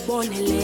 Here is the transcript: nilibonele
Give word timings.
nilibonele 0.00 0.59